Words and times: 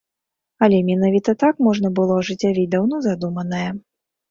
Але 0.67 0.79
менавіта 0.87 1.35
так 1.43 1.61
можна 1.67 1.93
было 2.01 2.17
ажыццявіць 2.23 2.67
даўно 2.75 3.05
задуманае. 3.11 3.65